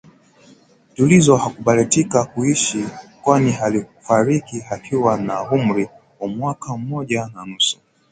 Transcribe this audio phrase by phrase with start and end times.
[0.93, 2.85] Tulizo hakubahatika kuishi
[3.21, 5.89] kwani alifariki akiwa na umri
[6.19, 7.79] wa mwaka mmoja na nusu